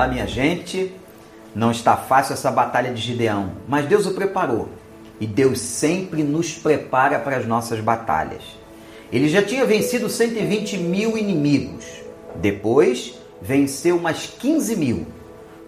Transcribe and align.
Olá, 0.00 0.08
minha 0.08 0.26
gente. 0.26 0.94
Não 1.54 1.70
está 1.70 1.94
fácil 1.94 2.32
essa 2.32 2.50
batalha 2.50 2.90
de 2.90 3.02
Gideão, 3.02 3.50
mas 3.68 3.84
Deus 3.84 4.06
o 4.06 4.14
preparou. 4.14 4.70
E 5.20 5.26
Deus 5.26 5.60
sempre 5.60 6.22
nos 6.22 6.54
prepara 6.54 7.18
para 7.18 7.36
as 7.36 7.46
nossas 7.46 7.80
batalhas. 7.80 8.42
Ele 9.12 9.28
já 9.28 9.42
tinha 9.42 9.66
vencido 9.66 10.08
120 10.08 10.78
mil 10.78 11.18
inimigos. 11.18 11.84
Depois, 12.36 13.20
venceu 13.42 14.00
mais 14.00 14.24
15 14.38 14.74
mil. 14.74 15.06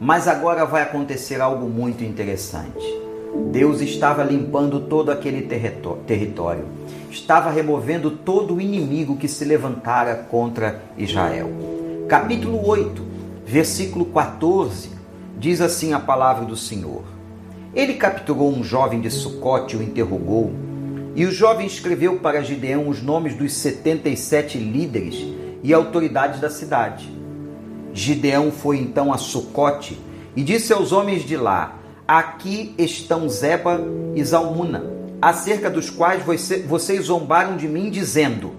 Mas 0.00 0.26
agora 0.26 0.64
vai 0.64 0.80
acontecer 0.80 1.42
algo 1.42 1.68
muito 1.68 2.02
interessante. 2.02 2.86
Deus 3.50 3.82
estava 3.82 4.24
limpando 4.24 4.80
todo 4.80 5.12
aquele 5.12 5.42
território, 6.06 6.64
estava 7.10 7.50
removendo 7.50 8.10
todo 8.10 8.54
o 8.54 8.60
inimigo 8.62 9.18
que 9.18 9.28
se 9.28 9.44
levantara 9.44 10.26
contra 10.30 10.80
Israel. 10.96 11.50
Capítulo 12.08 12.66
8, 12.66 13.11
versículo 13.52 14.06
14, 14.06 14.88
diz 15.38 15.60
assim 15.60 15.92
a 15.92 16.00
palavra 16.00 16.46
do 16.46 16.56
Senhor. 16.56 17.02
Ele 17.74 17.92
capturou 17.92 18.50
um 18.50 18.64
jovem 18.64 18.98
de 18.98 19.10
Sucote 19.10 19.76
e 19.76 19.78
o 19.78 19.82
interrogou, 19.82 20.50
e 21.14 21.26
o 21.26 21.30
jovem 21.30 21.66
escreveu 21.66 22.18
para 22.18 22.42
Gideão 22.42 22.88
os 22.88 23.02
nomes 23.02 23.34
dos 23.34 23.52
77 23.52 24.56
líderes 24.56 25.22
e 25.62 25.74
autoridades 25.74 26.40
da 26.40 26.48
cidade. 26.48 27.12
Gideão 27.92 28.50
foi 28.50 28.78
então 28.78 29.12
a 29.12 29.18
Sucote 29.18 30.00
e 30.34 30.42
disse 30.42 30.72
aos 30.72 30.90
homens 30.90 31.22
de 31.22 31.36
lá: 31.36 31.76
Aqui 32.08 32.74
estão 32.78 33.28
Zeba 33.28 33.82
e 34.14 34.24
Zalmuna, 34.24 34.82
acerca 35.20 35.68
dos 35.68 35.90
quais 35.90 36.22
vocês 36.66 37.04
zombaram 37.04 37.58
de 37.58 37.68
mim, 37.68 37.90
dizendo: 37.90 38.52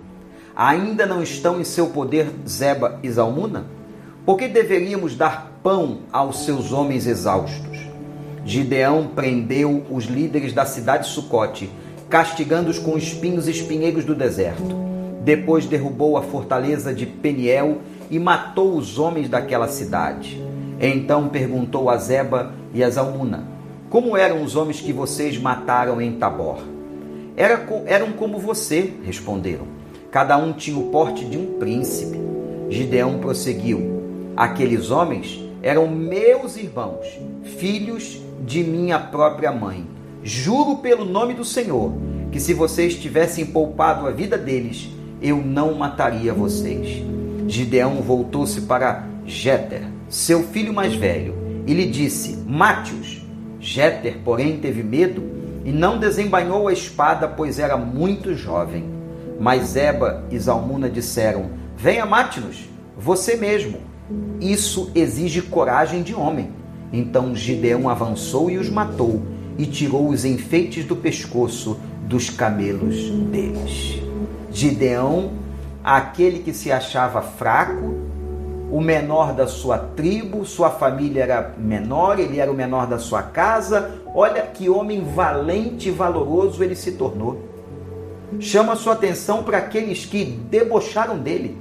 Ainda 0.55 1.07
não 1.07 1.23
estão 1.23 1.59
em 1.59 1.63
seu 1.63 1.87
poder 1.87 2.27
Zeba 2.47 2.99
e 3.01 3.09
Zalmuna? 3.09 3.81
Por 4.25 4.37
que 4.37 4.47
deveríamos 4.47 5.17
dar 5.17 5.51
pão 5.61 5.99
aos 6.09 6.45
seus 6.45 6.71
homens 6.71 7.05
exaustos? 7.05 7.77
Gideão 8.45 9.07
prendeu 9.13 9.83
os 9.91 10.05
líderes 10.05 10.53
da 10.53 10.65
cidade 10.65 11.03
de 11.03 11.09
Sucote, 11.09 11.69
castigando-os 12.09 12.79
com 12.79 12.97
espinhos 12.97 13.49
e 13.49 13.51
espinheiros 13.51 14.05
do 14.05 14.15
deserto. 14.15 14.77
Depois 15.25 15.65
derrubou 15.65 16.15
a 16.15 16.21
fortaleza 16.21 16.93
de 16.93 17.05
Peniel 17.05 17.79
e 18.09 18.17
matou 18.17 18.77
os 18.77 18.97
homens 18.97 19.27
daquela 19.27 19.67
cidade. 19.67 20.41
Então 20.79 21.27
perguntou 21.27 21.89
a 21.89 21.97
Zeba 21.97 22.53
e 22.73 22.81
a 22.81 22.89
Zalmuna: 22.89 23.43
Como 23.89 24.15
eram 24.15 24.41
os 24.41 24.55
homens 24.55 24.79
que 24.79 24.93
vocês 24.93 25.37
mataram 25.37 26.01
em 26.01 26.13
Tabor? 26.13 26.59
Era, 27.35 27.61
eram 27.87 28.13
como 28.13 28.39
você, 28.39 28.93
responderam. 29.03 29.67
Cada 30.09 30.37
um 30.37 30.53
tinha 30.53 30.77
o 30.77 30.89
porte 30.91 31.25
de 31.25 31.37
um 31.37 31.59
príncipe. 31.59 32.21
Gideão 32.69 33.19
prosseguiu: 33.19 33.92
Aqueles 34.35 34.89
homens 34.89 35.39
eram 35.61 35.87
meus 35.87 36.57
irmãos, 36.57 37.05
filhos 37.43 38.19
de 38.43 38.63
minha 38.63 38.97
própria 38.97 39.51
mãe. 39.51 39.87
Juro 40.23 40.77
pelo 40.77 41.05
nome 41.05 41.35
do 41.35 41.45
Senhor 41.45 41.93
que 42.31 42.39
se 42.39 42.51
vocês 42.51 42.95
tivessem 42.95 43.45
poupado 43.45 44.07
a 44.07 44.11
vida 44.11 44.35
deles, 44.35 44.89
eu 45.21 45.37
não 45.37 45.75
mataria 45.75 46.33
vocês. 46.33 47.03
Gideão 47.47 48.01
voltou-se 48.01 48.61
para 48.61 49.07
Jéter, 49.23 49.83
seu 50.09 50.41
filho 50.41 50.73
mais 50.73 50.95
velho, 50.95 51.35
e 51.67 51.73
lhe 51.73 51.85
disse: 51.85 52.37
Mate-os. 52.47 53.21
Jéter, 53.59 54.17
porém, 54.25 54.57
teve 54.57 54.81
medo 54.81 55.23
e 55.63 55.71
não 55.71 55.99
desembainhou 55.99 56.67
a 56.67 56.73
espada, 56.73 57.27
pois 57.27 57.59
era 57.59 57.77
muito 57.77 58.33
jovem. 58.33 58.83
Mas 59.39 59.75
Eba 59.75 60.23
e 60.31 60.39
Zalmuna 60.39 60.89
disseram: 60.89 61.51
Venha, 61.77 62.05
mate-nos, 62.05 62.67
você 62.97 63.35
mesmo 63.35 63.92
isso 64.39 64.91
exige 64.93 65.41
coragem 65.41 66.03
de 66.03 66.13
homem. 66.13 66.51
Então 66.91 67.35
Gideão 67.35 67.89
avançou 67.89 68.49
e 68.51 68.57
os 68.57 68.69
matou, 68.69 69.21
e 69.57 69.65
tirou 69.65 70.09
os 70.09 70.25
enfeites 70.25 70.85
do 70.85 70.95
pescoço 70.95 71.79
dos 72.03 72.29
camelos 72.29 73.09
deles. 73.31 74.01
Gideão, 74.51 75.31
aquele 75.83 76.39
que 76.39 76.53
se 76.53 76.71
achava 76.71 77.21
fraco, 77.21 77.95
o 78.71 78.81
menor 78.81 79.33
da 79.33 79.47
sua 79.47 79.77
tribo, 79.77 80.45
sua 80.45 80.69
família 80.69 81.23
era 81.23 81.53
menor, 81.57 82.19
ele 82.19 82.39
era 82.39 82.51
o 82.51 82.55
menor 82.55 82.87
da 82.87 82.97
sua 82.97 83.21
casa. 83.21 83.91
Olha 84.15 84.41
que 84.41 84.69
homem 84.69 85.03
valente 85.03 85.89
e 85.89 85.91
valoroso 85.91 86.63
ele 86.63 86.75
se 86.75 86.93
tornou. 86.93 87.39
Chama 88.39 88.75
sua 88.75 88.93
atenção 88.93 89.43
para 89.43 89.59
aqueles 89.59 90.05
que 90.05 90.25
debocharam 90.25 91.19
dele 91.19 91.57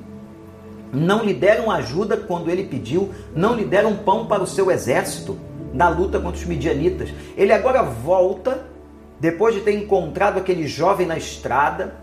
não 0.92 1.24
lhe 1.24 1.32
deram 1.32 1.70
ajuda 1.70 2.16
quando 2.16 2.50
ele 2.50 2.64
pediu, 2.64 3.10
não 3.34 3.54
lhe 3.54 3.64
deram 3.64 3.96
pão 3.96 4.26
para 4.26 4.42
o 4.42 4.46
seu 4.46 4.70
exército 4.70 5.38
na 5.72 5.88
luta 5.88 6.20
contra 6.20 6.38
os 6.38 6.44
midianitas. 6.44 7.08
Ele 7.36 7.52
agora 7.52 7.82
volta, 7.82 8.66
depois 9.18 9.54
de 9.54 9.62
ter 9.62 9.72
encontrado 9.72 10.38
aquele 10.38 10.66
jovem 10.66 11.06
na 11.06 11.16
estrada, 11.16 11.94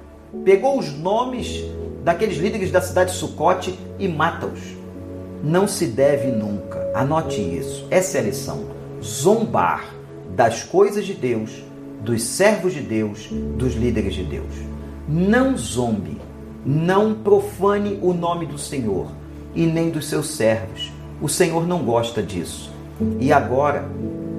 pegou 0.44 0.80
os 0.80 0.92
nomes 0.92 1.64
daqueles 2.04 2.38
líderes 2.38 2.72
da 2.72 2.82
cidade 2.82 3.12
de 3.12 3.18
Sucote 3.18 3.78
e 4.00 4.08
mata-os. 4.08 4.60
Não 5.44 5.68
se 5.68 5.86
deve 5.86 6.32
nunca, 6.32 6.92
anote 6.96 7.40
isso, 7.40 7.88
essa 7.92 8.18
é 8.18 8.22
a 8.22 8.24
lição, 8.24 8.66
zombar 9.02 9.86
das 10.36 10.64
coisas 10.64 11.06
de 11.06 11.14
Deus, 11.14 11.64
dos 12.02 12.24
servos 12.24 12.74
de 12.74 12.82
Deus, 12.82 13.28
dos 13.56 13.76
líderes 13.76 14.16
de 14.16 14.24
Deus. 14.24 14.54
Não 15.08 15.56
zombe 15.56 16.20
não 16.66 17.14
profane 17.14 18.00
o 18.02 18.14
nome 18.14 18.46
do 18.46 18.58
Senhor 18.58 19.08
e 19.56 19.66
nem 19.66 19.90
dos 19.90 20.08
seus 20.08 20.32
servos. 20.32 20.92
O 21.22 21.28
Senhor 21.28 21.68
não 21.68 21.84
gosta 21.84 22.22
disso. 22.22 22.72
E 23.20 23.32
agora, 23.32 23.86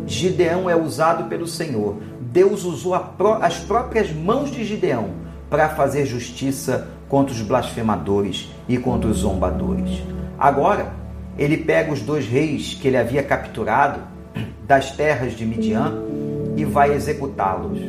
Gideão 0.07 0.69
é 0.69 0.77
usado 0.77 1.29
pelo 1.29 1.47
Senhor. 1.47 1.97
Deus 2.21 2.65
usou 2.65 2.95
as 2.95 3.59
próprias 3.59 4.13
mãos 4.13 4.51
de 4.51 4.65
Gideão 4.65 5.11
para 5.49 5.69
fazer 5.71 6.07
justiça 6.07 6.89
contra 7.09 7.35
os 7.35 7.43
blasfemadores 7.43 8.51
e 8.69 8.79
contra 8.79 9.11
os 9.11 9.19
zombadores. 9.19 10.03
Agora, 10.39 10.93
ele 11.37 11.57
pega 11.57 11.93
os 11.93 12.01
dois 12.03 12.27
reis 12.27 12.75
que 12.75 12.89
ele 12.89 12.97
havia 12.97 13.23
capturado 13.23 14.01
das 14.67 14.93
terras 14.93 15.33
de 15.33 15.45
Midian 15.45 15.95
e 16.57 16.65
vai 16.65 16.93
executá-los. 16.95 17.81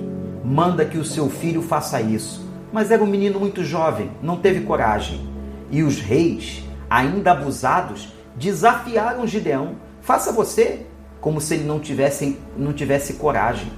Manda 0.43 0.85
que 0.85 0.97
o 0.97 1.05
seu 1.05 1.29
filho 1.29 1.61
faça 1.61 2.01
isso 2.01 2.50
mas 2.71 2.91
era 2.91 3.03
um 3.03 3.07
menino 3.07 3.39
muito 3.39 3.63
jovem, 3.63 4.11
não 4.21 4.37
teve 4.37 4.61
coragem. 4.61 5.21
E 5.69 5.83
os 5.83 5.99
reis, 5.99 6.63
ainda 6.89 7.31
abusados, 7.31 8.13
desafiaram 8.35 9.27
Gideão: 9.27 9.75
faça 10.01 10.31
você, 10.31 10.85
como 11.19 11.41
se 11.41 11.55
ele 11.55 11.63
não 11.63 11.79
tivesse, 11.79 12.37
não 12.57 12.73
tivesse 12.73 13.13
coragem. 13.13 13.71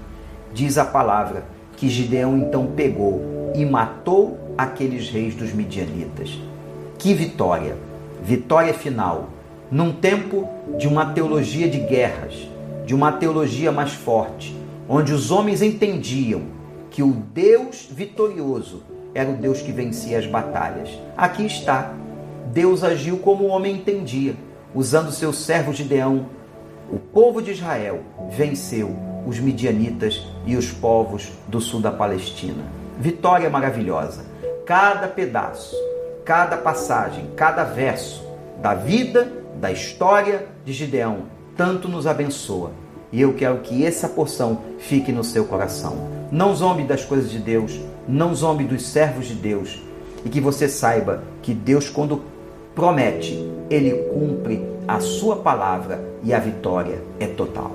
Diz 0.54 0.78
a 0.78 0.86
palavra 0.86 1.46
que 1.76 1.90
Gideão 1.90 2.38
então 2.38 2.68
pegou 2.68 3.52
e 3.56 3.66
matou 3.66 4.40
aqueles 4.58 5.10
reis 5.10 5.36
dos 5.36 5.54
midianitas. 5.54 6.38
Que 6.98 7.14
vitória! 7.14 7.76
Vitória 8.24 8.74
final, 8.74 9.30
num 9.70 9.92
tempo 9.92 10.48
de 10.78 10.88
uma 10.88 11.08
teologia 11.08 11.68
de 11.68 11.80
guerras, 11.80 12.48
de 12.86 12.96
uma 12.96 13.12
teologia 13.12 13.72
mais 13.72 13.92
forte, 13.92 14.56
onde 14.88 15.12
os 15.12 15.30
homens 15.30 15.62
entendiam 15.62 16.44
que 16.94 17.02
o 17.02 17.12
Deus 17.12 17.90
vitorioso 17.92 18.84
era 19.16 19.30
o 19.30 19.36
Deus 19.36 19.62
que 19.62 19.72
vencia 19.72 20.20
as 20.20 20.28
batalhas. 20.28 20.90
Aqui 21.18 21.44
está. 21.44 21.92
Deus 22.54 22.84
agiu 22.84 23.18
como 23.18 23.46
o 23.46 23.48
homem 23.48 23.76
entendia, 23.76 24.36
usando 24.76 25.12
seu 25.12 25.34
servo 25.34 25.74
Gideão. 25.74 26.28
O 26.92 27.00
povo 27.00 27.42
de 27.42 27.52
Israel 27.52 28.02
venceu 28.30 28.96
os 29.26 29.40
midianitas 29.40 30.24
e 30.46 30.56
os 30.56 30.72
povos 30.72 31.32
do 31.48 31.60
sul 31.60 31.82
da 31.82 31.92
Palestina. 31.92 32.64
Vitória 33.00 33.50
maravilhosa. 33.50 34.24
Cada 34.64 35.08
pedaço, 35.08 35.76
cada 36.24 36.58
passagem, 36.58 37.32
cada 37.36 37.64
verso 37.64 38.24
da 38.62 38.76
vida, 38.76 39.34
da 39.60 39.72
história 39.72 40.46
de 40.64 40.72
Gideão 40.72 41.24
tanto 41.58 41.88
nos 41.88 42.06
abençoa. 42.06 42.72
E 43.12 43.20
eu 43.20 43.34
quero 43.34 43.60
que 43.62 43.84
essa 43.84 44.08
porção 44.08 44.62
fique 44.78 45.12
no 45.12 45.24
seu 45.24 45.46
coração. 45.46 46.23
Não 46.34 46.56
zombe 46.56 46.82
das 46.82 47.06
coisas 47.06 47.30
de 47.30 47.38
Deus, 47.38 47.80
não 48.08 48.34
zombe 48.34 48.64
dos 48.64 48.88
servos 48.88 49.28
de 49.28 49.36
Deus. 49.36 49.80
E 50.26 50.30
que 50.30 50.42
você 50.42 50.68
saiba 50.68 51.22
que 51.44 51.54
Deus, 51.54 51.92
quando 51.92 52.24
promete, 52.74 53.48
ele 53.70 53.92
cumpre 54.12 54.66
a 54.88 55.00
sua 55.00 55.36
palavra 55.36 56.04
e 56.24 56.34
a 56.34 56.40
vitória 56.40 57.04
é 57.20 57.28
total. 57.28 57.72